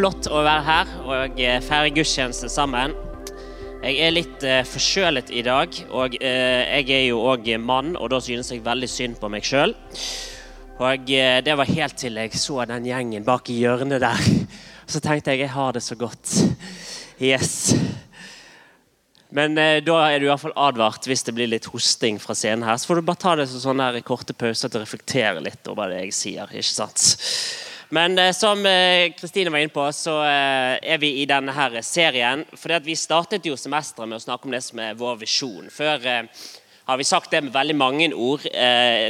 [0.00, 2.94] flott å være her og eh, feire gudstjeneste sammen.
[3.80, 8.08] Jeg er litt uh, forkjølet i dag, og uh, jeg er jo òg mann, og
[8.12, 9.74] da synes jeg veldig synd på meg sjøl.
[10.80, 14.24] Og uh, det var helt til jeg så den gjengen bak i hjørnet der.
[14.88, 16.32] Så tenkte jeg jeg har det så godt.
[17.20, 17.74] Yes.
[19.36, 22.80] Men da er du iallfall advart hvis det blir litt hosting fra scenen her.
[22.80, 25.92] Så får du bare ta det som sånne korte pauser til å reflektere litt over
[25.92, 26.56] det jeg sier.
[26.56, 27.04] ikke sant?
[27.90, 31.74] Men eh, som eh, Kristine var inne på, så eh, er vi i denne her
[31.82, 32.44] serien.
[32.54, 35.66] For vi startet jo semesteret med å snakke om det som er vår visjon.
[35.74, 38.46] Før har vi sagt det med veldig mange ord.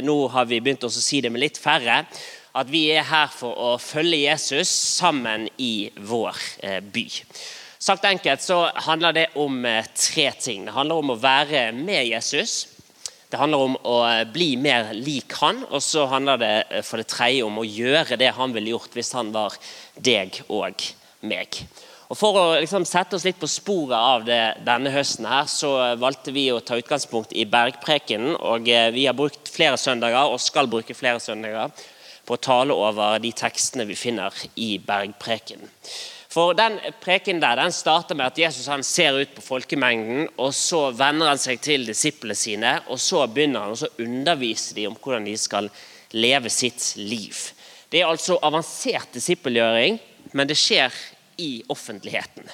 [0.05, 2.01] Nå har vi begynt å si det med litt færre.
[2.57, 6.41] At vi er her for å følge Jesus sammen i vår
[6.93, 7.05] by.
[7.81, 9.63] Sagt enkelt så handler det om
[9.97, 10.67] tre ting.
[10.67, 12.65] Det handler om å være med Jesus.
[13.31, 13.99] Det handler om å
[14.33, 18.17] bli mer lik han, og så handler det eh, for det tredje om å gjøre
[18.19, 19.55] det han ville gjort hvis han var
[19.95, 20.83] deg og
[21.23, 21.61] meg.
[22.11, 25.71] Og For å liksom sette oss litt på sporet av det denne høsten, her, så
[26.01, 28.35] valgte vi å ta utgangspunkt i bergprekenen.
[28.35, 31.71] og eh, Vi har brukt flere søndager og skal bruke flere søndager
[32.27, 35.71] på å tale over de tekstene vi finner i bergprekenen.
[36.31, 40.53] For den preken der, den starter med at Jesus han ser ut på folkemengden, og
[40.55, 44.95] så venner han seg til disiplene sine, og så begynner han å undervise dem om
[44.95, 45.67] hvordan de skal
[46.15, 47.35] leve sitt liv.
[47.91, 49.99] Det er altså avansert disippelgjøring,
[50.31, 50.95] men det skjer
[51.43, 52.47] i offentligheten.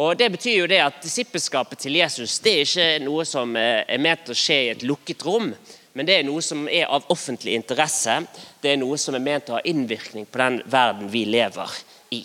[0.00, 4.00] Og Det betyr jo det at Disippelskapet til Jesus det er ikke noe som er
[4.00, 5.54] ment å skje i et lukket rom,
[5.96, 8.18] men det er noe som er av offentlig interesse.
[8.60, 11.72] Det er noe som er ment å ha innvirkning på den verden vi lever
[12.12, 12.20] i.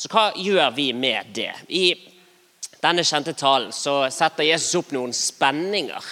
[0.00, 1.52] Så hva gjør vi med det?
[1.68, 1.92] I
[2.80, 6.06] denne kjente talen så setter Jesus opp noen spenninger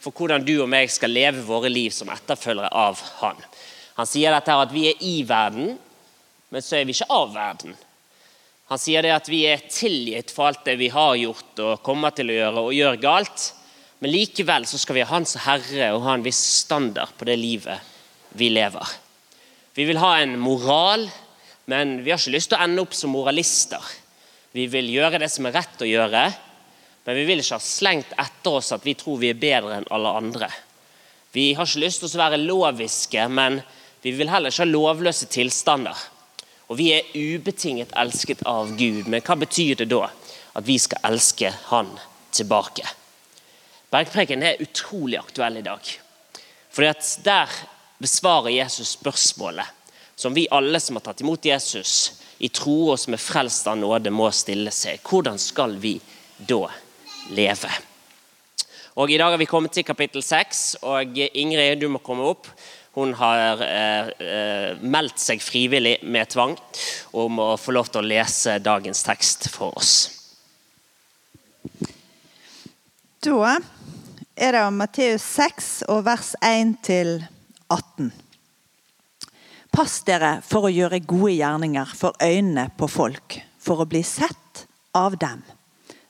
[0.00, 3.36] for hvordan du og meg skal leve våre liv som etterfølgere av han.
[3.98, 5.74] Han sier dette her at vi er i verden,
[6.48, 7.74] men så er vi ikke av verden.
[8.72, 12.14] Han sier det at vi er tilgitt for alt det vi har gjort og kommer
[12.16, 13.50] til å gjøre og gjør galt.
[14.00, 17.36] Men likevel så skal vi ha Hans Herre og ha en viss standard på det
[17.40, 17.92] livet
[18.40, 18.88] vi lever.
[19.76, 21.04] Vi vil ha en moral
[21.70, 23.82] men vi har ikke lyst til å ende opp som moralister.
[24.54, 26.24] Vi vil gjøre det som er rett å gjøre,
[27.04, 29.88] men vi vil ikke ha slengt etter oss at vi tror vi er bedre enn
[29.92, 30.48] alle andre.
[31.34, 33.58] Vi har ikke lyst til å være loviske, men
[34.04, 35.98] vi vil heller ikke ha lovløse tilstander.
[36.68, 40.06] Og vi er ubetinget elsket av Gud, men hva betyr det da
[40.54, 41.90] at vi skal elske Han
[42.32, 42.86] tilbake?
[43.92, 45.80] Bergpreken er utrolig aktuell i dag.
[46.70, 47.50] Fordi at Der
[47.98, 49.66] besvarer Jesus spørsmålet
[50.14, 53.78] som vi alle som har tatt imot Jesus i tro og som er frelst av
[53.78, 55.02] nåde, må stille seg.
[55.06, 55.96] Hvordan skal vi
[56.38, 56.66] da
[57.34, 57.70] leve?
[58.94, 62.46] Og I dag har vi kommet til kapittel 6, og Ingrid, du må komme opp.
[62.94, 66.54] Hun har eh, eh, meldt seg frivillig med tvang
[67.18, 69.94] om å få lov til å lese dagens tekst for oss.
[73.24, 73.56] Da
[74.36, 77.16] er det Matteus 6 og vers 1 til
[77.66, 78.12] 18.
[79.74, 84.60] Pass dere for å gjøre gode gjerninger for øynene på folk, for å bli sett
[84.94, 85.40] av dem.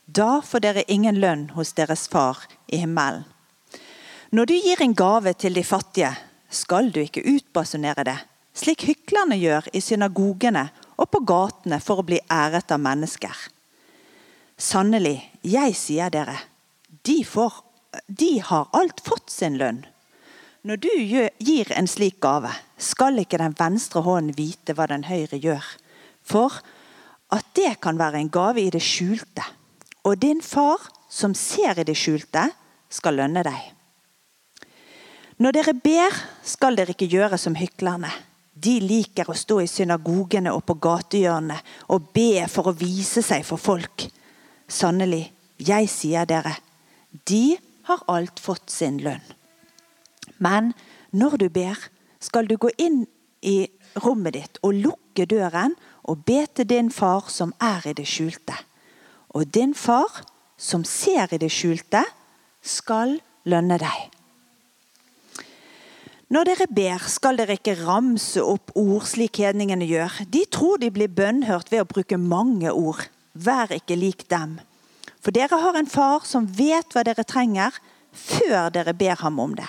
[0.04, 3.24] Da får dere ingen lønn hos deres far i himmelen.
[4.36, 6.10] Når du gir en gave til de fattige,
[6.52, 8.18] skal du ikke utbasunere det,
[8.52, 10.66] slik hyklerne gjør i synagogene
[10.98, 13.46] og på gatene for å bli æret av mennesker.
[14.60, 16.36] Sannelig, jeg sier dere,
[17.00, 17.62] de, får,
[18.12, 19.86] de har alt fått sin lønn.
[20.64, 22.48] Når du gir en slik gave,
[22.80, 25.66] skal ikke den venstre hånden vite hva den høyre gjør.
[26.24, 26.56] For
[27.36, 29.44] at det kan være en gave i det skjulte.
[30.08, 30.80] Og din far,
[31.12, 32.46] som ser i det skjulte,
[32.88, 33.60] skal lønne deg.
[35.44, 36.16] Når dere ber,
[36.46, 38.08] skal dere ikke gjøre som hyklerne.
[38.54, 41.60] De liker å stå i synagogene og på gatehjørnene
[41.92, 44.08] og be for å vise seg for folk.
[44.64, 45.26] Sannelig,
[45.60, 46.56] jeg sier dere,
[47.28, 47.58] de
[47.90, 49.43] har alt fått sin lønn.
[50.38, 50.72] Men
[51.12, 51.78] når du ber,
[52.20, 53.04] skal du gå inn
[53.44, 53.66] i
[54.02, 55.76] rommet ditt og lukke døren
[56.08, 58.56] og be til din far som er i det skjulte.
[59.34, 60.24] Og din far,
[60.56, 62.04] som ser i det skjulte,
[62.62, 64.10] skal lønne deg.
[66.32, 70.22] Når dere ber, skal dere ikke ramse opp ord slik hedningene gjør.
[70.32, 73.04] De tror de blir bønnhørt ved å bruke mange ord.
[73.34, 74.56] Vær ikke lik dem.
[75.20, 77.76] For dere har en far som vet hva dere trenger,
[78.14, 79.68] før dere ber ham om det.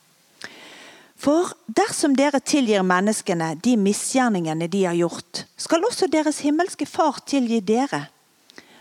[1.21, 7.19] For dersom dere tilgir menneskene de misgjerningene de har gjort, skal også deres himmelske Far
[7.29, 8.07] tilgi dere.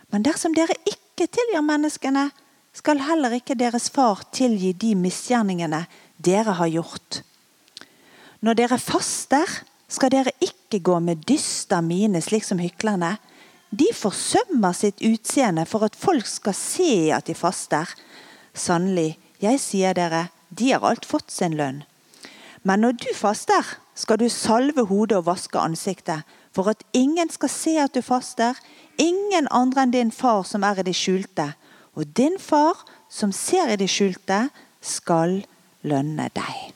[0.08, 2.30] Men dersom dere ikke tilgir menneskene,
[2.72, 5.82] skal heller ikke deres Far tilgi de misgjerningene
[6.16, 7.20] dere har gjort.
[8.40, 9.58] Når dere faster,
[9.90, 13.18] skal dere ikke gå med dyster mine, slik som hyklerne.
[13.68, 17.90] De forsømmer sitt utseende for at folk skal se at de faster.
[18.56, 21.84] Sannelig, jeg sier dere, de har alt fått sin lønn.
[22.62, 23.64] Men når du faster,
[23.94, 26.22] skal du salve hodet og vaske ansiktet,
[26.52, 28.58] for at ingen skal se at du faster,
[28.98, 31.52] ingen andre enn din far som er i det skjulte.
[31.96, 34.48] Og din far som ser i det skjulte,
[34.80, 35.40] skal
[35.82, 36.74] lønne deg.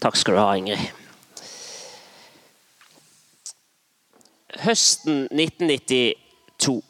[0.00, 0.96] Takk skal du ha, Ingrid.
[4.60, 6.80] Høsten 1992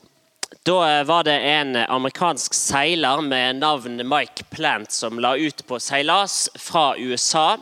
[0.69, 6.51] da var det en amerikansk seiler med navn Mike Plant som la ut på seilas
[6.61, 7.55] fra USA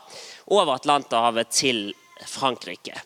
[0.50, 1.92] over Atlanterhavet til
[2.26, 2.96] Frankrike.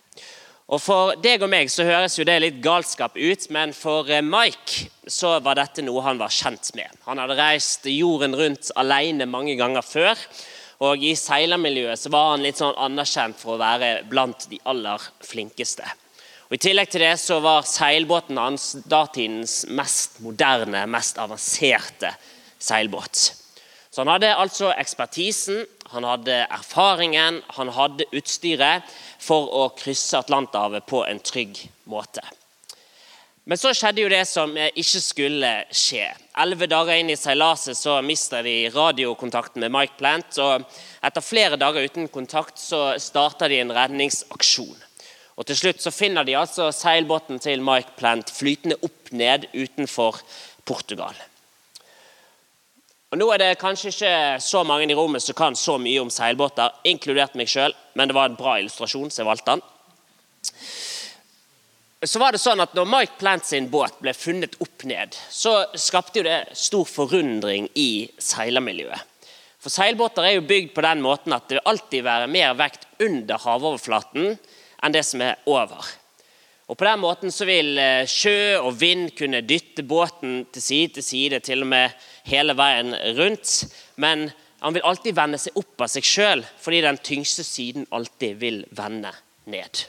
[0.73, 4.89] Og For deg og meg så høres jo det litt galskap ut, men for Mike
[5.05, 6.89] så var dette noe han var kjent med.
[7.05, 10.17] Han hadde reist jorden rundt alene mange ganger før.
[10.83, 15.05] Og I seilermiljøet så var han litt sånn anerkjent for å være blant de aller
[15.23, 15.85] flinkeste.
[16.53, 22.11] Og I tillegg til det så var seilbåten hans datidens mest moderne, mest avanserte
[22.61, 23.23] seilbåt.
[23.89, 25.65] Så Han hadde altså ekspertisen,
[25.95, 28.85] han hadde erfaringen, han hadde utstyret
[29.19, 31.57] for å krysse Atlanterhavet på en trygg
[31.89, 32.21] måte.
[33.49, 36.05] Men så skjedde jo det som ikke skulle skje.
[36.37, 40.37] Elleve dager inn i seilaset så mista de radiokontakten med Mike Plant.
[40.37, 40.69] og
[41.01, 44.92] Etter flere dager uten kontakt så starta de en redningsaksjon.
[45.37, 50.21] Og Til slutt så finner de altså seilbåten til Mike Plant flytende opp ned utenfor
[50.69, 51.17] Portugal.
[53.13, 56.13] Og Nå er det kanskje ikke så mange i rommet som kan så mye om
[56.13, 59.67] seilbåter, inkludert meg sjøl, men det var en bra illustrasjon, så jeg valgte den
[62.03, 65.63] så var det sånn at når Mike Plant sin båt ble funnet opp ned, så
[65.79, 69.09] skapte jo det stor forundring i seilermiljøet.
[69.63, 72.89] For Seilbåter er jo bygd på den måten at det vil alltid være mer vekt
[73.05, 74.33] under havoverflaten
[74.83, 75.87] enn det som er over.
[76.71, 80.95] Og På den måten så vil eh, sjø og vind kunne dytte båten til side
[80.97, 81.97] til side, til og med
[82.31, 83.67] hele veien rundt.
[84.01, 84.31] Men
[84.63, 88.63] han vil alltid vende seg opp av seg sjøl, fordi den tyngste siden alltid vil
[88.73, 89.11] vende
[89.51, 89.85] ned.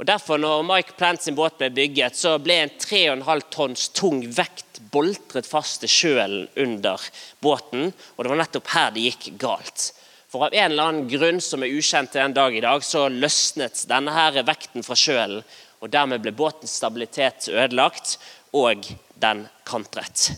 [0.00, 4.22] Og Derfor, når Mike Plant sin båt ble bygget, så ble en 3,5 tonns tung
[4.32, 7.02] vekt boltret fast til sjølen under
[7.44, 7.90] båten.
[8.16, 9.90] Og det var nettopp her det gikk galt.
[10.30, 13.08] For av en eller annen grunn som er ukjent til den dag i dag, så
[13.10, 15.40] løsnet denne her vekten fra sjøen.
[15.82, 18.18] Og dermed ble båtens stabilitet ødelagt,
[18.54, 18.86] og
[19.18, 20.28] den kantret.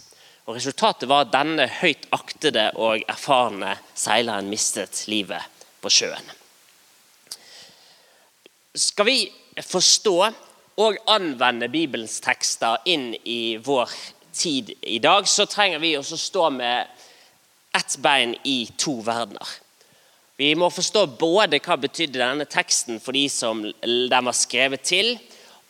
[0.46, 5.44] Og Resultatet var at denne høyt aktede og erfarne seileren mistet livet
[5.84, 6.32] på sjøen.
[8.72, 9.18] Skal vi
[9.60, 10.16] forstå
[10.80, 13.92] og anvende Bibelens tekster inn i vår
[14.32, 16.88] tid i dag, så trenger vi også stå med
[17.76, 19.61] ett bein i to verdener.
[20.36, 25.16] Vi må forstå både hva betydde denne teksten for de som den var skrevet til,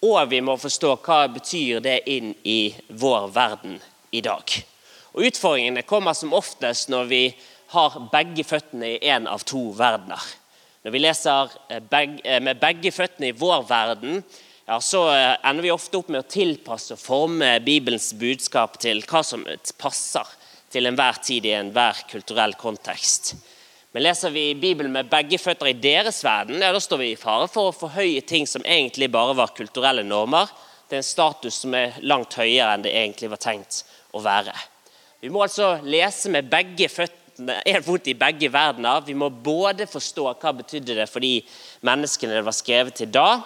[0.03, 4.55] og vi må forstå hva betyr det inn i vår verden i dag.
[5.13, 7.25] Og Utfordringene kommer som oftest når vi
[7.73, 10.23] har begge føttene i én av to verdener.
[10.83, 11.83] Når vi leser eh,
[12.25, 14.23] eh, med begge føttene i vår verden,
[14.67, 19.03] ja, så eh, ender vi ofte opp med å tilpasse og forme Bibelens budskap til
[19.07, 19.47] hva som
[19.79, 20.37] passer
[20.73, 23.35] til enhver tid i enhver kulturell kontekst.
[23.93, 27.21] Men leser vi Bibelen med begge føtter i deres verden, ja, da står vi i
[27.21, 30.49] fare for å forhøye ting som egentlig bare var kulturelle normer.
[30.93, 33.83] Er en status som er langt høyere enn det egentlig var tenkt
[34.13, 34.53] å være.
[35.25, 39.01] Vi må altså lese med begge føtter en fot i begge verdener.
[39.07, 41.39] Vi må både forstå hva betydde det for de
[41.87, 43.41] menneskene det var skrevet til da,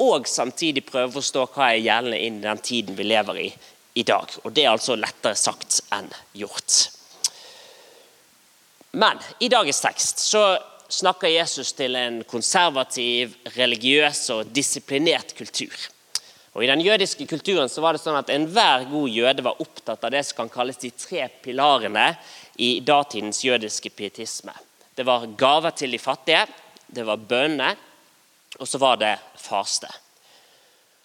[0.00, 3.50] og samtidig prøve å forstå hva er gjeldende innen den tiden vi lever i
[3.98, 4.28] i dag.
[4.44, 6.99] Og Det er altså lettere sagt enn gjort.
[8.90, 10.58] Men i dagens tekst så
[10.90, 15.74] snakker Jesus til en konservativ, religiøs og disiplinert kultur.
[16.52, 20.02] Og I den jødiske kulturen så var det sånn at enhver god jøde var opptatt
[20.02, 22.08] av det som kan kalles de tre pilarene
[22.58, 24.54] i datidens jødiske pietisme.
[24.94, 26.42] Det var gaver til de fattige,
[26.90, 27.78] det var bønner,
[28.58, 29.88] og så var det faste.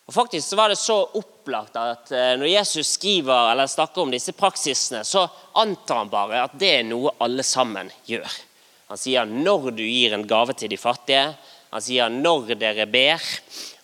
[0.05, 4.11] Og faktisk så var det så opplagt at eh, Når Jesus skriver eller snakker om
[4.13, 5.25] disse praksisene, så
[5.57, 8.29] antar han bare at det er noe alle sammen gjør.
[8.91, 11.31] Han sier når du gir en gave til de fattige,
[11.73, 13.31] han sier 'når dere ber',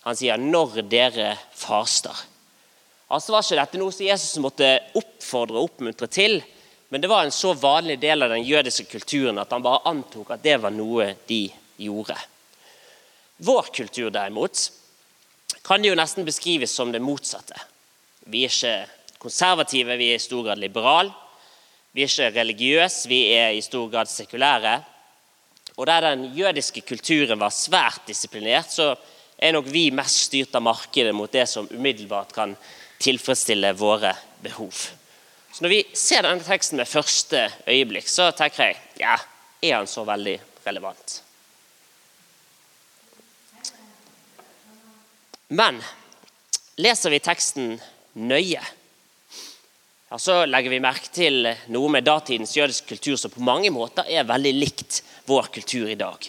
[0.06, 2.22] han sier 'når dere faster'.
[3.10, 6.38] Altså var ikke dette noe som Jesus måtte oppfordre og oppmuntre til,
[6.88, 10.30] men det var en så vanlig del av den jødiske kulturen at han bare antok
[10.30, 12.16] at det var noe de gjorde.
[13.42, 14.70] Vår kultur derimot
[15.66, 17.58] kan det jo nesten beskrives som det motsatte.
[18.30, 21.12] Vi er ikke konservative, vi er i stor grad liberale.
[21.92, 24.80] Vi er ikke religiøse, vi er i stor grad sekulære.
[25.76, 28.94] Og der den jødiske kulturen var svært disiplinert, så
[29.38, 32.56] er nok vi mest styrt av markedet mot det som umiddelbart kan
[33.02, 34.72] tilfredsstille våre behov.
[35.52, 39.18] Så Når vi ser denne teksten med første øyeblikk, så tenker jeg ja,
[39.62, 41.20] er han så veldig relevant?
[45.52, 45.82] Men
[46.80, 47.74] leser vi teksten
[48.16, 48.62] nøye,
[50.12, 54.08] ja, så legger vi merke til noe med datidens jødiske kultur som på mange måter
[54.08, 56.24] er veldig likt vår kultur i dag.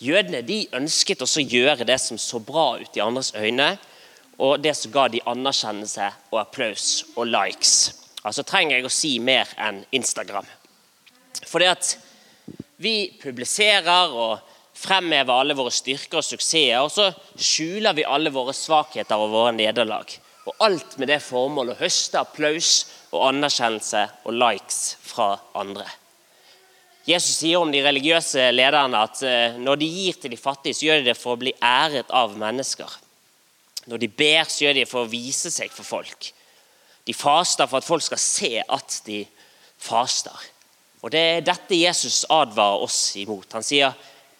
[0.00, 3.74] Jødene de ønsket også å gjøre det som så bra ut i andres øyne,
[4.36, 7.74] og det som ga de anerkjennelse og applaus og likes.
[8.24, 10.48] Altså trenger jeg å si mer enn Instagram.
[11.48, 11.92] Fordi at
[12.82, 14.51] vi publiserer og
[14.82, 17.08] fremhever alle våre styrker og suksesser, og så
[17.38, 20.10] skjuler vi alle våre svakheter og våre nederlag.
[20.48, 22.72] Og alt med det formål å høste applaus
[23.12, 25.86] og anerkjennelse og likes fra andre.
[27.06, 30.86] Jesus sier om de religiøse lederne at eh, når de gir til de fattige, så
[30.86, 32.90] gjør de det for å bli æret av mennesker.
[33.90, 36.30] Når de ber, så gjør de det for å vise seg for folk.
[37.06, 39.24] De faster for at folk skal se at de
[39.82, 40.46] faster.
[41.02, 43.50] Og Det er dette Jesus advarer oss imot.
[43.56, 43.90] Han sier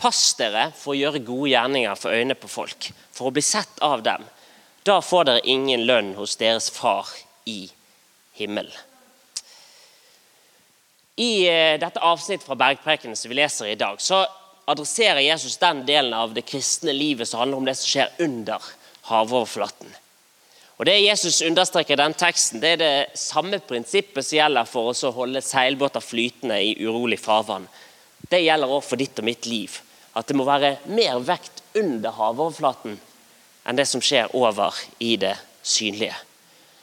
[0.03, 3.79] pass dere for å gjøre gode gjerninger for øynene på folk, for å bli sett
[3.87, 4.25] av dem.
[4.83, 7.07] Da får dere ingen lønn hos deres far
[7.47, 7.69] i
[8.39, 8.75] himmelen.
[11.23, 14.25] I eh, dette avsnittet fra Bergprekenen som vi leser i dag, så
[14.65, 18.71] adresserer Jesus den delen av det kristne livet som handler om det som skjer under
[19.11, 19.93] havoverflaten.
[20.81, 24.91] Og Det Jesus understreker i den teksten, det er det samme prinsippet som gjelder for
[24.91, 27.69] å holde seilbåter flytende i urolig farvann.
[28.19, 29.77] Det gjelder også for ditt og mitt liv.
[30.15, 32.99] At det må være mer vekt under havoverflaten
[33.63, 36.17] enn det som skjer over i det synlige.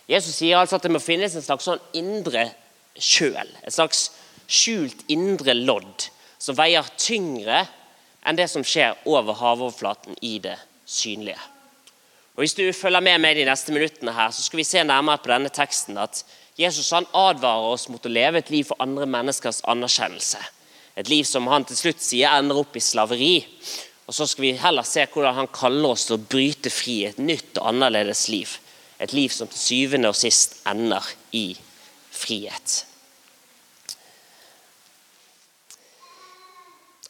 [0.09, 2.47] Jesus sier altså at det må finnes en slags sånn indre
[2.95, 3.51] kjøl.
[3.61, 4.07] Et slags
[4.49, 6.07] skjult indre lodd
[6.41, 7.65] som veier tyngre
[8.25, 10.57] enn det som skjer over havoverflaten i det
[10.89, 11.39] synlige.
[12.35, 15.19] Og Hvis du følger med meg de neste minuttene, her, så skal vi se nærmere
[15.19, 16.23] på denne teksten at
[16.59, 20.39] Jesus han advarer oss mot å leve et liv for andre menneskers anerkjennelse.
[20.99, 23.35] Et liv som han til slutt sier ender opp i slaveri.
[24.09, 27.21] Og Så skal vi heller se hvordan han kaller oss til å bryte fri et
[27.21, 28.57] nytt og annerledes liv.
[28.99, 31.53] Et liv som til syvende og sist ender i
[32.11, 32.83] frihet.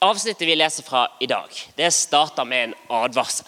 [0.05, 3.47] Avsnittet vi leser fra i dag, det starter med en advarsel.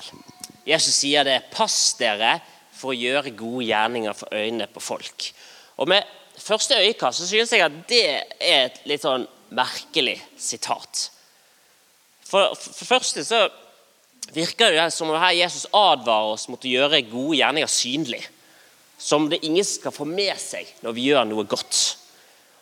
[0.67, 2.41] Jesus sier det 'pass dere
[2.75, 5.31] for å gjøre gode gjerninger for øynene på folk'.
[5.77, 6.03] Og Med
[6.37, 11.09] første øyekast så synes jeg at det er et litt sånn merkelig sitat.
[12.25, 13.45] For, for første så
[14.31, 18.21] virker det som om her Jesus advarer oss mot å gjøre gode gjerninger synlig.
[19.01, 21.79] Som det ingen skal få med seg når vi gjør noe godt.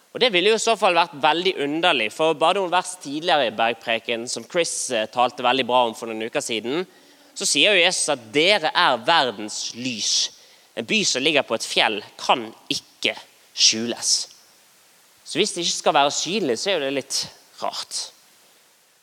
[0.09, 3.51] Og Det ville jo i så fall vært veldig underlig, for bare noen vers tidligere
[3.51, 6.81] i Bergpreken, som Chris eh, talte veldig bra om for noen uker siden,
[7.37, 10.31] så sier jo Jesus at dere er verdens lys.
[10.73, 13.13] En by som ligger på et fjell, kan ikke
[13.53, 14.15] skjules.
[15.29, 17.17] Så hvis det ikke skal være synlig, så er jo det litt
[17.61, 17.97] rart.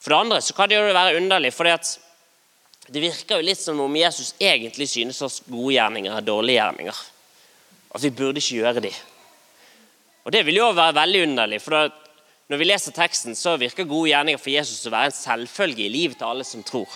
[0.02, 3.78] For det andre så kan det jo være underlig, for det virker jo litt som
[3.84, 6.98] om Jesus egentlig synes oss gode gjerninger er dårlige gjerninger.
[7.94, 8.92] At vi burde ikke gjøre de.
[10.26, 11.62] Og Det vil jo være veldig underlig.
[11.62, 11.92] for
[12.48, 15.92] Når vi leser teksten, så virker gode gjerninger for Jesus å være en selvfølge i
[15.94, 16.90] livet til alle som tror.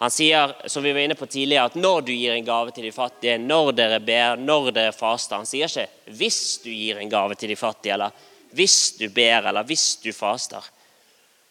[0.00, 2.84] Han sier som vi var inne på tidligere, at når du gir en gave til
[2.84, 7.08] de fattige, når dere ber, når dere faster Han sier ikke 'hvis du gir en
[7.08, 8.12] gave til de fattige', eller
[8.52, 10.70] 'hvis du ber', eller 'hvis du faster'.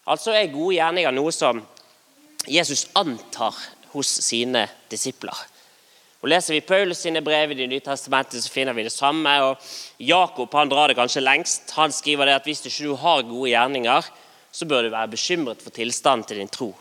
[0.08, 1.68] Altså er gode gjerninger noe som
[2.48, 3.56] Jesus antar
[3.94, 5.36] hos sine disipler.
[6.20, 9.30] Og Leser vi Paulus sine brev i Det nye testamentet, så finner vi det samme.
[9.42, 9.58] og
[10.00, 11.72] Jakob han drar det kanskje lengst.
[11.72, 14.04] Han skriver det at hvis du ikke har gode gjerninger,
[14.52, 16.74] så bør du være bekymret for tilstanden til din tro.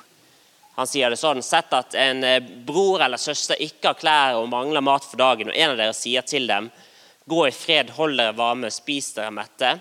[0.76, 4.48] Han sier det sånn, Sett at en eh, bror eller søster ikke har klær og
[4.48, 6.70] mangler mat for dagen, og en av dere sier til dem
[7.28, 9.74] Gå i fred, hold dere varme, spis dere mette.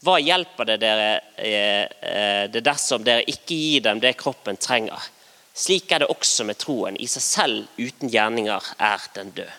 [0.00, 5.00] Hva hjelper det dere eh, eh, det dersom dere ikke gir dem det kroppen trenger?
[5.52, 6.96] Slik er det også med troen.
[6.96, 9.50] I seg selv uten gjerninger er den død.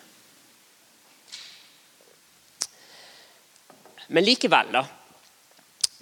[4.12, 4.82] Men likevel da,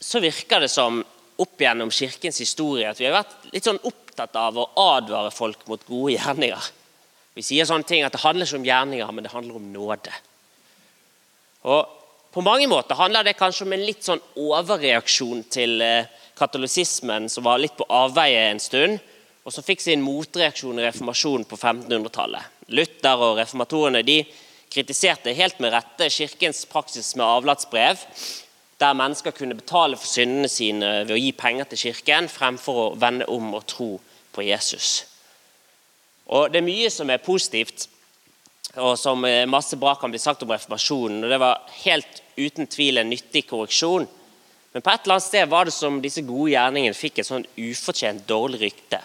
[0.01, 1.03] så virker det som
[1.41, 4.67] opp gjennom kirkens historie at vi har vært litt sånn opptatt av å
[4.97, 6.73] advare folk mot gode gjerninger.
[7.37, 10.17] Vi sier sånne ting at det handler ikke om gjerninger, men det handler om nåde.
[11.69, 12.00] Og
[12.31, 17.45] På mange måter handler det kanskje om en litt sånn overreaksjon til eh, katolisismen, som
[17.45, 19.01] var litt på avveie en stund,
[19.43, 22.61] og som fikk sin motreaksjon i reformasjonen på 1500-tallet.
[22.71, 24.21] Luther og reformatorene de
[24.71, 28.05] kritiserte helt med rette kirkens praksis med avlatsbrev,
[28.81, 32.91] der mennesker kunne betale for syndene sine ved å gi penger til kirken fremfor å
[33.01, 33.91] vende om og tro
[34.31, 35.03] på Jesus.
[36.31, 37.89] Og Det er mye som er positivt,
[38.79, 41.25] og som masse bra kan bli sagt om reformasjonen.
[41.25, 44.07] og Det var helt uten tvil en nyttig korreksjon.
[44.73, 47.47] Men på et eller annet sted var det som disse gode gjerningene fikk et sånn
[47.59, 49.01] ufortjent dårlig rykte.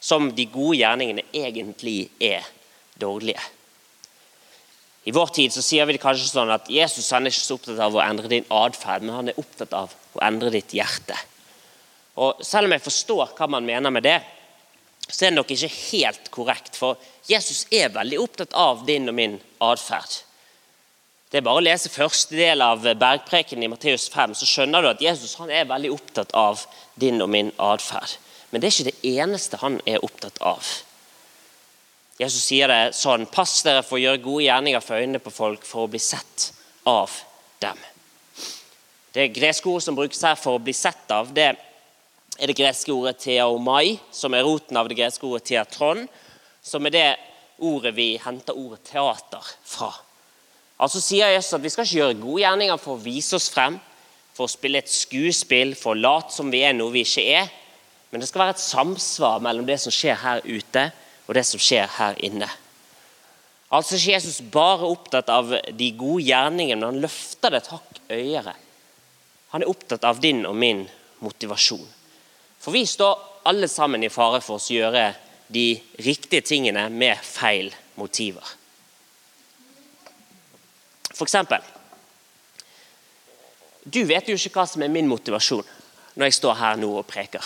[0.00, 2.46] Som de gode gjerningene egentlig er
[2.98, 3.42] dårlige.
[5.04, 7.58] I vår tid så sier vi det kanskje sånn at Jesus han er ikke så
[7.58, 11.16] opptatt av å endre din atferd, men han er opptatt av å endre ditt hjerte.
[12.22, 14.20] Og Selv om jeg forstår hva man mener med det,
[15.08, 16.76] så er det nok ikke helt korrekt.
[16.78, 20.22] For Jesus er veldig opptatt av din og min atferd.
[21.32, 24.90] Det er bare å lese første del av bergpreken i Matteus 5, så skjønner du
[24.90, 26.60] at Jesus er veldig opptatt av
[27.00, 28.18] din og min atferd.
[28.50, 30.60] Men det er ikke det eneste han er opptatt av.
[32.20, 35.64] Jesus sier det sånn Pass dere for å gjøre gode gjerninger for øynene på folk
[35.64, 36.50] for å bli sett
[36.84, 37.14] av
[37.64, 37.80] dem.
[39.12, 41.60] Det greske ordet som brukes her for å bli sett av, det er
[42.38, 46.06] det greske ordet teaomai, som er roten av det greske ordet teatron,
[46.62, 47.10] som er det
[47.62, 49.92] ordet vi henter ordet teater fra.
[50.82, 53.78] Altså sier Jesus at Vi skal ikke gjøre gode gjerninger for å vise oss frem,
[54.32, 57.52] for å spille et skuespill, for å late som vi er noe vi ikke er.
[58.10, 60.88] Men det skal være et samsvar mellom det som skjer her ute,
[61.28, 62.48] og det som skjer her inne.
[63.72, 68.00] Altså er Jesus bare opptatt av de gode gjerningene, men han løfter det et hakk
[68.10, 68.56] høyere.
[69.52, 70.84] Han er opptatt av din og min
[71.24, 71.84] motivasjon.
[72.62, 73.18] For vi står
[73.50, 75.08] alle sammen i fare for å gjøre
[75.52, 75.66] de
[76.06, 78.44] riktige tingene med feil motiver.
[81.12, 81.60] For eksempel
[83.82, 85.66] Du vet jo ikke hva som er min motivasjon
[86.14, 87.42] når jeg står her nå og preker.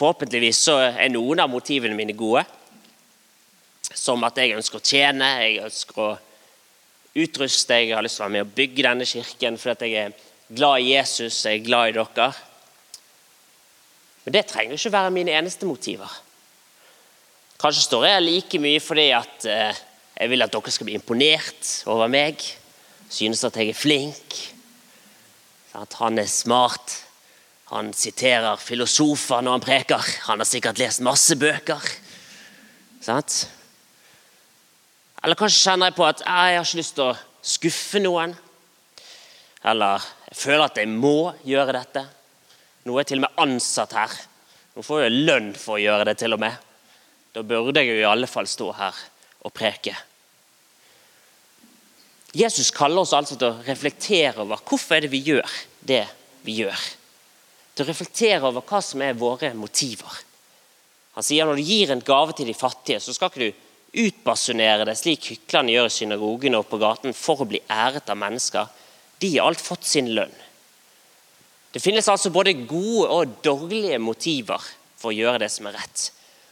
[0.00, 2.46] Forhåpentligvis så er noen av motivene mine gode.
[3.90, 6.10] Som at jeg ønsker å tjene, jeg ønsker å
[7.20, 10.29] utruste, jeg har lyst til å være med og bygge denne kirken fordi jeg er
[10.56, 12.32] glad i Jesus, jeg er glad i dere.
[14.24, 16.10] Men det trenger ikke være mine eneste motiver.
[17.60, 19.80] Kanskje står jeg like mye fordi at eh,
[20.20, 22.40] jeg vil at dere skal bli imponert over meg.
[23.10, 24.36] Synes at jeg er flink.
[25.76, 26.96] At han er smart.
[27.70, 30.12] Han siterer filosofer når han preker.
[30.26, 31.84] Han har sikkert lest masse bøker.
[33.00, 33.44] Sant?
[35.22, 38.34] Eller kanskje kjenner jeg på at jeg har ikke lyst til å skuffe noen.
[39.70, 42.04] Eller jeg føler at jeg må gjøre dette.
[42.86, 44.18] Nå er jeg til og med ansatt her.
[44.76, 46.68] Nå får jeg lønn for å gjøre det, til og med.
[47.34, 49.02] Da burde jeg jo i alle fall stå her
[49.46, 49.96] og preke.
[52.36, 56.04] Jesus kaller oss altså til å reflektere over hvorfor er det vi gjør det
[56.46, 56.88] vi gjør
[57.80, 60.20] til å reflektere over hva som er våre motiver.
[61.16, 64.84] Han sier når du gir en gave til de fattige, så skal ikke du utbasunere
[64.86, 68.68] det slik hyklerne gjør i synagogene og på gaten for å bli æret av mennesker.
[69.20, 70.32] De har alt fått sin lønn.
[71.70, 74.64] Det finnes altså både gode og dårlige motiver
[74.98, 76.08] for å gjøre det som er rett.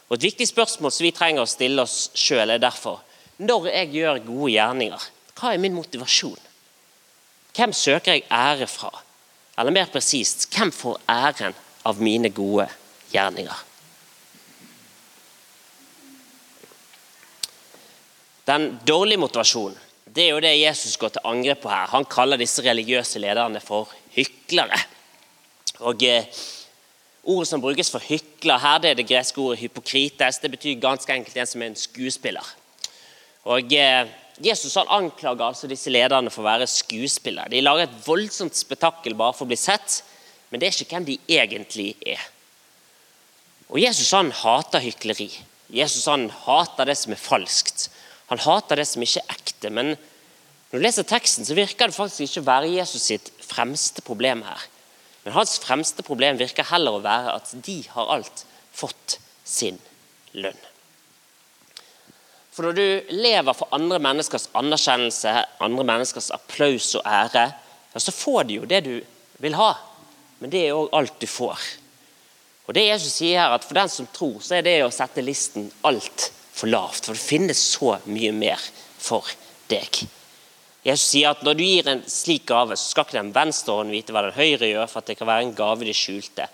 [0.09, 3.01] Og Et viktig spørsmål som vi trenger å stille oss sjøl, er derfor
[3.39, 5.03] når jeg gjør gode gjerninger,
[5.39, 6.39] hva er min motivasjon?
[7.55, 8.91] Hvem søker jeg ære fra?
[9.59, 11.55] Eller mer presist hvem får æren
[11.87, 12.67] av mine gode
[13.11, 13.65] gjerninger?
[18.49, 19.77] Den dårlige motivasjonen
[20.15, 21.89] det er jo det Jesus går til angrep på her.
[21.91, 24.79] Han kaller disse religiøse lederne for hyklere.
[25.85, 26.25] Og eh,
[27.29, 30.39] Ordet som brukes for hykler her, det er det greske ordet hypokrites.
[30.39, 32.47] Det betyr ganske enkelt en som er en skuespiller.
[33.45, 34.07] Og eh,
[34.41, 37.51] Jesus han anklager altså disse lederne for å være skuespillere.
[37.51, 39.99] De lager et voldsomt spetakkel bare for å bli sett,
[40.49, 42.23] men det er ikke hvem de egentlig er.
[43.69, 45.29] Og Jesus han hater hykleri.
[45.69, 47.89] Jesus han hater det som er falskt.
[48.29, 49.71] Han hater det som ikke er ekte.
[49.73, 54.05] Men når du leser teksten, så virker det faktisk ikke å være Jesus sitt fremste
[54.05, 54.65] problem her.
[55.25, 59.79] Men hans fremste problem virker heller å være at de har alt fått sin
[60.37, 60.57] lønn.
[62.53, 65.31] For når du lever for andre menneskers anerkjennelse,
[65.63, 67.45] andre menneskers applaus og ære,
[67.93, 68.95] ja, så får du jo det du
[69.41, 69.73] vil ha.
[70.39, 71.61] Men det er òg alt du får.
[72.67, 75.23] Og det Jesus sier her, at For den som tror, så er det å sette
[75.25, 75.71] listen
[76.59, 77.05] altfor lavt.
[77.05, 78.59] For det finnes så mye mer
[78.97, 79.25] for
[79.69, 80.07] deg.
[80.83, 83.93] Jesus sier at når du gir en slik gave, så skal ikke den venstre hånden
[83.93, 86.47] vite hva den høyre gjør, for at det kan være en gave i det skjulte.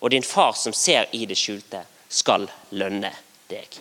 [0.00, 3.12] Og din far som ser i det skjulte, skal lønne
[3.50, 3.80] deg.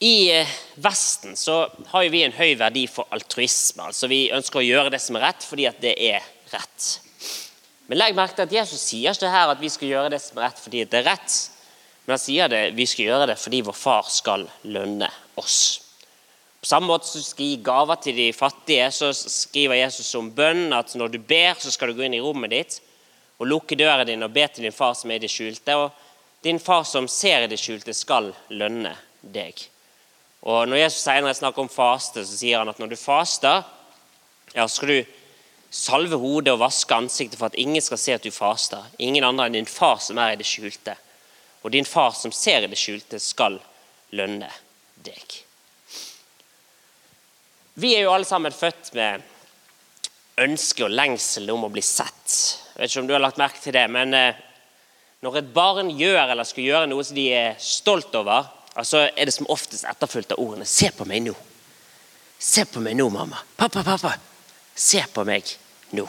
[0.00, 0.48] I eh,
[0.80, 3.84] Vesten så har vi en høy verdi for altruisme.
[3.84, 7.09] altså Vi ønsker å gjøre det som er rett fordi det er rett.
[7.90, 10.38] Men legg merke til at Jesus sier ikke her at vi skal gjøre det som
[10.38, 11.38] er rett fordi det er rett.
[12.04, 15.08] Men han sier det, vi skal gjøre det fordi vår far skal lønne
[15.42, 15.56] oss.
[16.60, 20.70] På samme måte som skal gi gaver til de fattige, så skriver Jesus om bønn
[20.76, 22.78] at når du ber, så skal du gå inn i rommet ditt
[23.40, 25.74] og lukke døren din og be til din far som er i det skjulte.
[25.74, 29.56] Og din far som ser i det skjulte, skal lønne deg.
[30.46, 33.64] Og Når Jesus senere snakker om faste, så sier han at når du faster,
[34.54, 35.16] ja, skal du
[35.70, 38.82] salve hodet og vaske ansiktet for at ingen skal se at du faster.
[38.98, 40.96] Ingen andre enn din far som er i det skjulte.
[41.62, 43.60] Og din far som ser i det skjulte, skal
[44.16, 44.50] lønne
[45.04, 45.36] deg.
[47.80, 49.22] Vi er jo alle sammen født med
[50.40, 52.34] ønske og lengsel om å bli sett.
[52.74, 54.40] Jeg vet ikke om du har lagt merke til det, men eh,
[55.22, 59.28] når et barn gjør eller skal gjøre noe som de er stolt over, altså er
[59.28, 61.36] det som oftest etterfulgt av ordene 'Se på meg nå'.
[62.40, 63.36] Se på meg nå, mamma.
[63.56, 64.14] Pappa, pappa.
[64.74, 65.44] Se på meg
[65.96, 66.06] nå.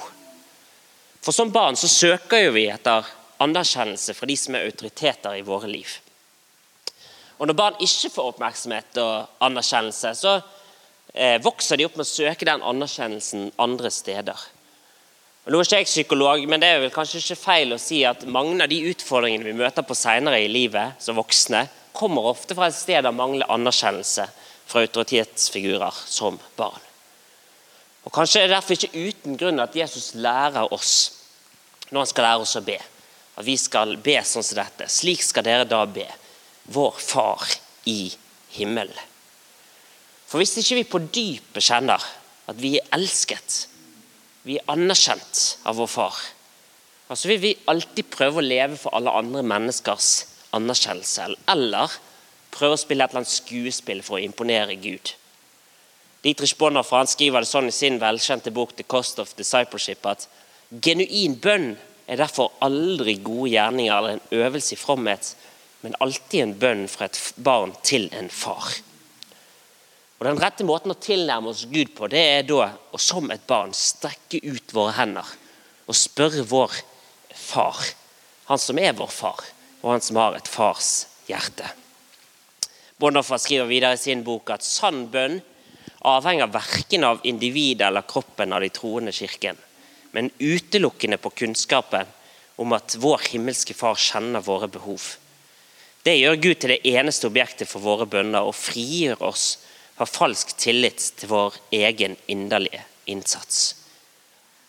[1.21, 3.05] For som barn så søker jo vi etter
[3.41, 5.99] anerkjennelse fra de som er autoriteter i våre liv.
[7.41, 10.35] Og Når barn ikke får oppmerksomhet og anerkjennelse, så
[11.13, 14.43] eh, vokser de opp med å søke den anerkjennelsen andre steder.
[15.41, 18.03] Og nå er ikke jeg psykolog, men det er vel kanskje ikke feil å si
[18.05, 21.65] at mange av de utfordringene vi møter på senere i livet som voksne,
[21.97, 24.27] kommer ofte fra et sted av manglende anerkjennelse
[24.69, 26.90] fra autoritetsfigurer som barn.
[28.05, 30.95] Og Kanskje er det derfor ikke uten grunn at Jesus lærer oss
[31.91, 32.79] når han skal lære oss å be.
[33.37, 34.87] At vi skal be sånn som dette.
[34.89, 36.07] Slik skal dere da be.
[36.71, 37.45] Vår Far
[37.89, 38.11] i
[38.55, 39.07] himmelen.
[40.27, 42.03] For hvis ikke vi på dypet kjenner
[42.47, 43.65] at vi er elsket,
[44.47, 46.19] vi er anerkjent av vår far,
[47.11, 50.11] så vil vi alltid prøve å leve for alle andre menneskers
[50.55, 51.91] anerkjennelse, eller
[52.51, 55.11] prøve å spille et eller annet skuespill for å imponere Gud.
[56.21, 60.27] Dietrich Bonhoeffer han skriver det sånn i sin velkjente bok 'The Cost of Discipleship' at
[60.69, 61.73] genuin bønn
[62.07, 65.33] er derfor aldri gode gjerninger eller en øvelse i fromhet,
[65.81, 68.69] men alltid en bønn fra et barn til en far.
[70.19, 73.47] Og Den rette måten å tilnærme oss Gud på, det er da å som et
[73.49, 75.25] barn strekke ut våre hender
[75.89, 76.75] og spørre vår
[77.33, 77.79] far,
[78.45, 79.41] han som er vår far,
[79.81, 81.65] og han som har et fars hjerte.
[83.01, 85.41] Bonhoeffer skriver videre i sin bok at sann bønn
[86.01, 89.57] avhenger verken av individet eller kroppen av de troende kirken,
[90.11, 92.09] men utelukkende på kunnskapen
[92.55, 95.15] om at vår himmelske Far kjenner våre behov.
[96.03, 99.45] Det gjør Gud til det eneste objektet for våre bønner og frigjør oss
[99.97, 103.75] fra falsk tillit til vår egen inderlige innsats.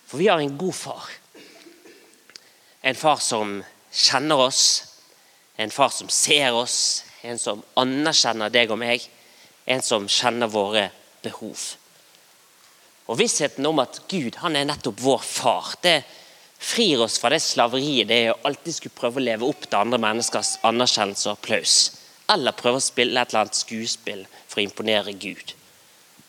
[0.06, 1.08] For vi har en god far.
[2.82, 4.64] En far som kjenner oss,
[5.56, 9.04] en far som ser oss, en som anerkjenner deg og meg,
[9.64, 11.01] en som kjenner våre behov.
[13.10, 16.02] Og Vissheten om at Gud han er nettopp vår far, det
[16.62, 19.80] frir oss fra det slaveriet det er å alltid skulle prøve å leve opp til
[19.80, 21.76] andre menneskers anerkjennelse og applaus.
[22.30, 25.56] Eller prøve å spille et eller annet skuespill for å imponere Gud.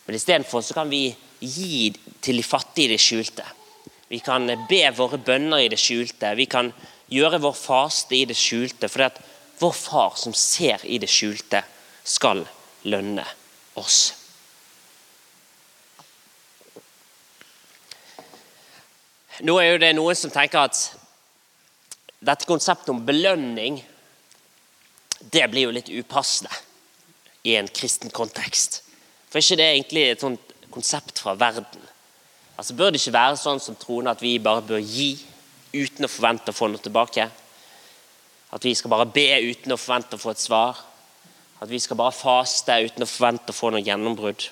[0.04, 1.06] Men Istedenfor kan vi
[1.40, 1.92] gi
[2.24, 3.46] til de fattige i det skjulte.
[4.10, 6.34] Vi kan be våre bønner i det skjulte.
[6.36, 6.72] Vi kan
[7.12, 8.90] gjøre vår faste i det skjulte.
[8.90, 9.22] For at
[9.62, 11.62] vår far som ser i det skjulte,
[12.04, 12.44] skal
[12.84, 13.24] lønne
[13.80, 14.23] oss.
[19.42, 20.78] Nå er jo det noen som tenker at
[22.24, 23.80] dette konseptet om belønning
[25.34, 26.52] det blir jo litt upassende
[27.48, 28.82] i en kristen kontekst.
[29.32, 31.82] For ikke det er egentlig et sånt konsept fra verden.
[32.54, 35.16] Altså Bør det ikke være sånn som troende at vi bare bør gi
[35.74, 37.26] uten å forvente å få noe tilbake?
[38.54, 40.78] At vi skal bare be uten å forvente å få et svar?
[41.58, 44.46] At vi skal bare faste uten å forvente å få noe gjennombrudd?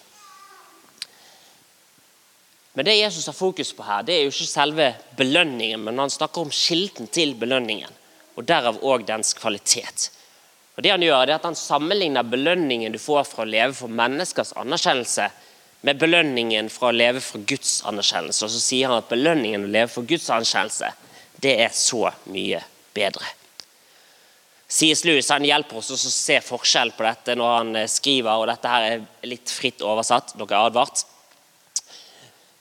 [2.73, 6.11] Men det Jesus har fokus på her, det er jo ikke selve belønningen, men han
[6.11, 7.93] snakker om kilden til belønningen,
[8.37, 10.09] og derav òg dens kvalitet.
[10.77, 13.77] Og det Han gjør, det er at han sammenligner belønningen du får fra å leve
[13.77, 15.29] for menneskers anerkjennelse,
[15.83, 18.45] med belønningen fra å leve for Guds anerkjennelse.
[18.47, 20.93] Og så sier han at belønningen å leve for Guds anerkjennelse,
[21.43, 22.63] det er så mye
[22.95, 23.27] bedre.
[24.73, 25.03] C.S.
[25.05, 28.71] Lewis han hjelper oss å se forskjell på dette når han eh, skriver, og dette
[28.73, 30.33] her er litt fritt oversatt.
[30.39, 31.03] dere er advart.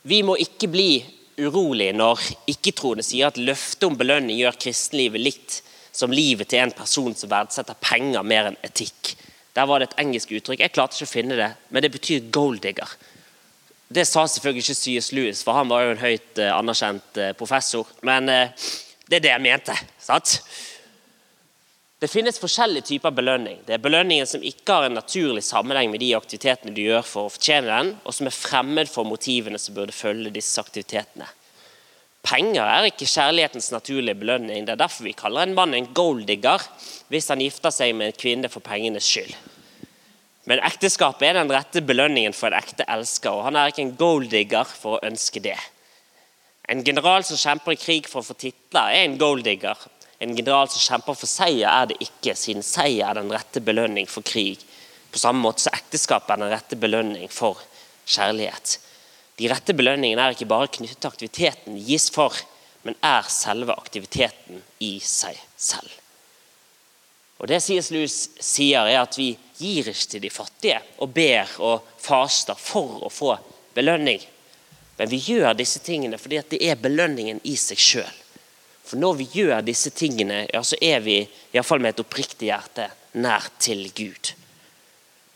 [0.08, 0.90] Vi må ikke bli
[1.42, 5.60] urolige når ikke-troende sier at løftet om belønning gjør kristenlivet litt
[5.92, 9.14] som livet til en person som verdsetter penger mer enn etikk.
[9.52, 10.62] Der var det et engelsk uttrykk.
[10.64, 12.94] Jeg klarte ikke å finne det, men det betyr golddigger.
[13.92, 15.10] Det sa selvfølgelig ikke C.S.
[15.12, 17.88] Lewis, for han var jo en høyt eh, anerkjent eh, professor.
[18.08, 18.70] Men eh,
[19.04, 19.76] det er det jeg mente.
[20.00, 20.38] sant?
[22.02, 23.60] Det finnes forskjellige typer belønning.
[23.62, 27.28] Det er belønningen som ikke har en naturlig sammenheng med de aktivitetene du gjør for
[27.28, 31.28] å fortjene den, og som er fremmed for motivene som burde følge disse aktivitetene.
[32.26, 34.66] Penger er ikke kjærlighetens naturlige belønning.
[34.66, 36.66] Det er derfor vi kaller en mann en golddigger
[37.10, 39.34] hvis han gifter seg med en kvinne for pengenes skyld.
[40.50, 43.96] Men ekteskapet er den rette belønningen for en ekte elsker, og han er ikke en
[43.98, 45.58] golddigger for å ønske det.
[46.66, 49.78] En general som kjemper i krig for å få titler, er en golddigger.
[50.22, 54.06] En general som kjemper for seier, er det ikke, siden seier er den rette belønning
[54.06, 54.60] for krig.
[55.10, 57.58] På samme måte som ekteskapet er den rette belønning for
[58.06, 58.76] kjærlighet.
[59.40, 62.36] De rette belønningene er ikke bare knyttet til aktiviteten de gis for,
[62.86, 65.90] men er selve aktiviteten i seg selv.
[67.42, 67.90] Og Det C.S.
[67.90, 73.02] Lewis sier, er at vi gir ikke til de fattige og ber og faster for
[73.02, 73.34] å få
[73.74, 74.22] belønning.
[74.98, 78.21] Men vi gjør disse tingene fordi det er belønningen i seg sjøl.
[78.84, 81.20] For når vi gjør disse tingene, ja, så er vi,
[81.54, 82.88] iallfall med et oppriktig hjerte,
[83.22, 84.32] nær til Gud.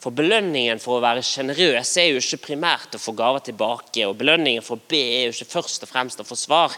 [0.03, 4.05] For belønningen for å være sjenerøs er jo ikke primært å få gaver tilbake.
[4.07, 6.77] Og belønningen for å be er jo ikke først og fremst å få svar.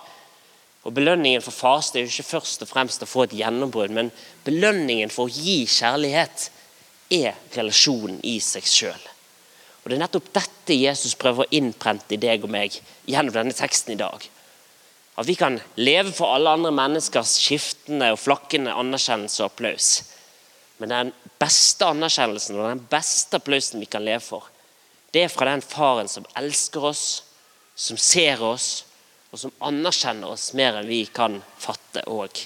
[0.86, 4.08] Og belønningen for faste er jo ikke først og fremst å få et gjennombrudd, men
[4.46, 6.46] belønningen for å gi kjærlighet
[7.12, 9.04] er relasjonen i seg sjøl.
[9.82, 12.74] Og Det er nettopp dette Jesus prøver å innprente i deg og meg
[13.08, 14.24] gjennom denne teksten i dag.
[15.18, 19.88] At vi kan leve for alle andre menneskers skiftende og flakkende anerkjennelse og applaus.
[20.78, 21.10] Men den
[21.42, 24.46] beste anerkjennelsen og den beste applausen vi kan leve for,
[25.10, 27.06] det er fra den faren som elsker oss,
[27.74, 28.84] som ser oss,
[29.32, 32.38] og som anerkjenner oss mer enn vi kan fatte og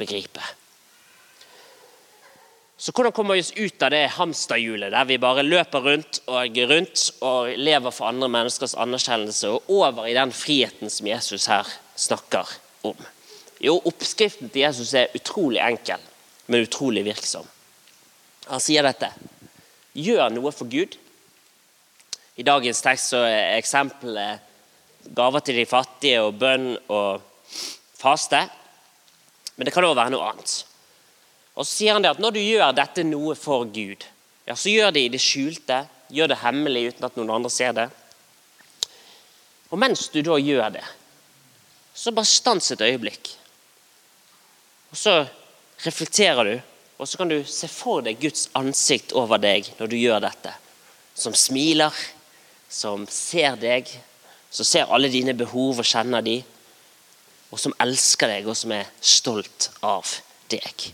[0.00, 0.42] begripe.
[2.76, 6.58] Så hvordan kommer vi oss ut av det hamsterhjulet der vi bare løper rundt og
[6.70, 11.76] rundt og lever for andre menneskers anerkjennelse, og over i den friheten som Jesus her
[11.96, 12.48] snakker
[12.86, 12.98] om?
[13.62, 16.02] Jo, Oppskriften til Jesus er utrolig enkel,
[16.46, 17.46] men utrolig virksom.
[18.50, 19.10] Han sier dette.
[19.96, 20.98] Gjør noe for Gud.
[22.36, 24.44] I dagens tekst så er eksempelet
[25.16, 27.22] gaver til de fattige og bønn og
[27.96, 28.42] faste.
[29.56, 30.56] Men det kan òg være noe annet.
[31.56, 34.04] Og så sier han det at Når du gjør dette noe for Gud,
[34.46, 35.86] ja, så gjør det i det skjulte.
[36.12, 37.88] Gjør det hemmelig uten at noen andre ser det.
[39.72, 40.84] Og mens du da gjør det,
[41.96, 43.32] så bare stans et øyeblikk.
[44.92, 45.18] Og så
[45.84, 46.56] reflekterer du
[46.96, 50.52] og så kan du se for deg Guds ansikt over deg når du gjør dette.
[51.16, 51.92] Som smiler,
[52.72, 53.90] som ser deg,
[54.50, 56.38] som ser alle dine behov og kjenner de,
[57.52, 60.08] og som elsker deg, og som er stolt av
[60.50, 60.88] deg.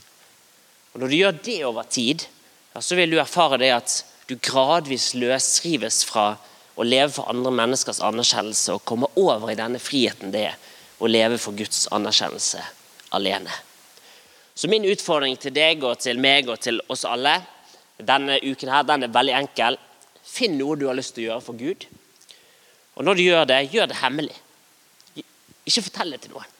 [0.92, 2.26] Og Når du gjør det over tid,
[2.74, 3.94] ja, så vil du erfare det at
[4.28, 6.34] du gradvis løsrives fra
[6.74, 10.60] å leve for andre menneskers anerkjennelse og komme over i denne friheten det er
[11.02, 12.62] å leve for Guds anerkjennelse
[13.16, 13.52] alene.
[14.54, 17.38] Så min utfordring til deg og til meg og til oss alle
[18.02, 19.78] denne uken her, den er veldig enkel.
[20.22, 21.86] Finn noe du har lyst til å gjøre for Gud.
[22.96, 24.36] Og når du gjør det, gjør det hemmelig.
[25.62, 26.54] Ikke fortell det til noen.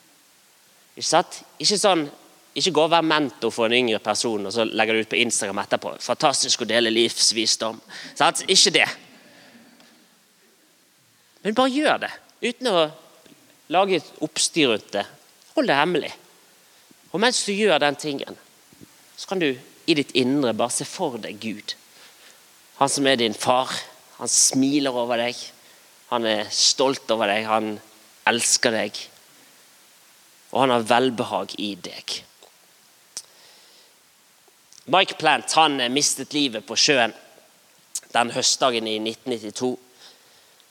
[0.96, 1.40] Ikke sant?
[1.62, 2.06] Ikke sånn
[2.52, 5.20] ikke gå og være mentor for en yngre person og så legger du ut på
[5.22, 5.94] Instagram etterpå.
[6.04, 7.78] Fantastisk å dele livsvisdom.
[8.18, 8.42] Sant?
[8.44, 8.88] Ikke det.
[11.42, 12.82] Men bare gjør det uten å
[13.72, 15.04] lage et oppstyr rundt det.
[15.56, 16.12] Hold det hemmelig.
[17.12, 18.36] Og mens du gjør den tingen,
[19.16, 21.74] så kan du i ditt indre bare se for deg Gud.
[22.78, 23.72] Han som er din far.
[24.18, 25.38] Han smiler over deg.
[26.12, 27.46] Han er stolt over deg.
[27.48, 27.74] Han
[28.28, 29.00] elsker deg.
[30.52, 32.18] Og han har velbehag i deg.
[34.92, 37.14] Mike Plant han mistet livet på sjøen
[38.12, 39.76] den høstdagen i 1992.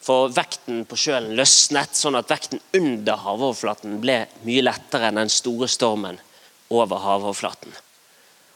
[0.02, 5.30] For vekten på sjøen løsnet, sånn at vekten under havoverflaten ble mye lettere enn den
[5.30, 6.18] store stormen
[6.74, 7.76] over havoverflaten.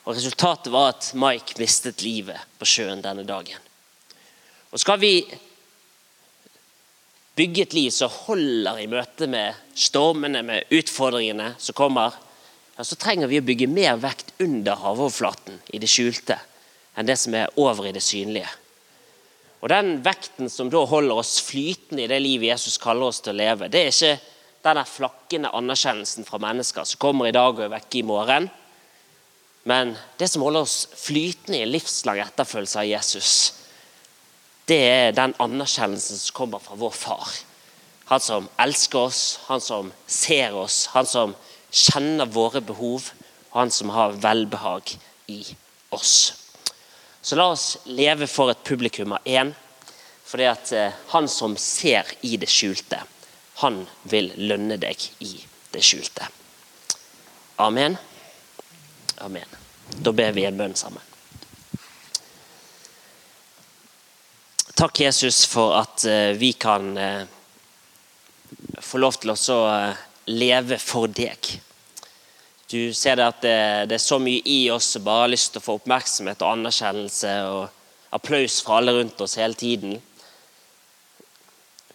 [0.05, 3.61] Og Resultatet var at Mike mistet livet på sjøen denne dagen.
[4.73, 5.13] Og Skal vi
[7.35, 12.15] bygge et liv som holder i møte med stormene, med utfordringene som kommer,
[12.75, 16.37] ja, så trenger vi å bygge mer vekt under havoverflaten, i det skjulte,
[16.95, 18.49] enn det som er over i det synlige.
[19.65, 23.33] Og Den vekten som da holder oss flytende i det livet Jesus kaller oss til
[23.33, 24.11] å leve, det er ikke
[24.61, 28.45] denne flakkende anerkjennelsen fra mennesker som kommer i dag og er vekke i morgen.
[29.65, 33.33] Men det som holder oss flytende i livslang etterfølgelse av Jesus,
[34.69, 37.33] det er den anerkjennelsen som kommer fra vår far.
[38.13, 41.33] Han som elsker oss, han som ser oss, han som
[41.73, 43.09] kjenner våre behov,
[43.49, 44.93] og han som har velbehag
[45.25, 45.41] i
[45.89, 46.44] oss.
[47.25, 49.49] Så la oss leve for et publikum av én.
[50.29, 52.99] Fordi at eh, han som ser i det skjulte,
[53.65, 55.31] han vil lønne deg i
[55.73, 56.27] det skjulte.
[57.65, 57.97] Amen.
[59.25, 59.57] Amen.
[59.89, 61.01] Da ber vi en bønn sammen.
[64.77, 67.23] Takk, Jesus, for at eh, vi kan eh,
[68.85, 69.61] få lov til å
[70.29, 71.55] leve for deg.
[72.75, 73.57] Du ser det at det,
[73.89, 76.57] det, er så mye i oss som bare har lyst til å få oppmerksomhet og
[76.57, 79.93] anerkjennelse og applaus fra alle rundt oss hele tiden.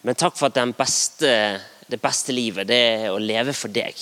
[0.01, 1.33] Men takk for at beste,
[1.85, 3.99] det beste livet det er å leve for deg.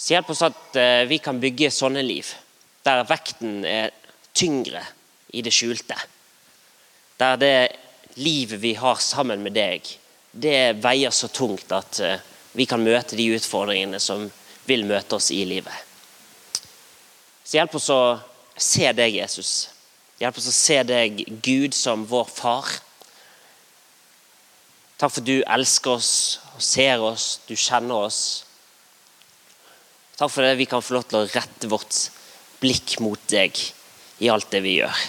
[0.00, 2.32] Så hjelp oss at eh, vi kan bygge sånne liv,
[2.86, 3.92] der vekten er
[4.34, 4.82] tyngre
[5.36, 5.98] i det skjulte.
[7.20, 7.54] Der det
[8.18, 9.86] livet vi har sammen med deg,
[10.32, 14.26] det veier så tungt at eh, vi kan møte de utfordringene som
[14.70, 15.74] vil møte oss i livet.
[17.44, 18.02] Så hjelp oss å
[18.54, 19.52] se deg, Jesus.
[20.20, 22.68] Hjelp oss å se deg, Gud, som vår far.
[25.00, 26.12] Takk for du elsker oss
[26.54, 28.20] og ser oss, du kjenner oss.
[30.20, 32.02] Takk for det vi kan få lov til å rette vårt
[32.60, 33.56] blikk mot deg
[34.20, 35.04] i alt det vi gjør.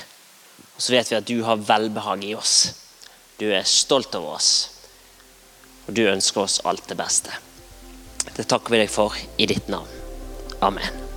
[0.78, 2.56] Og så vet vi at du har velbehag i oss.
[3.38, 4.54] Du er stolt over oss
[5.88, 7.34] og du ønsker oss alt det beste.
[8.36, 9.89] Det takker vi deg for i ditt navn.
[10.62, 11.11] Amen.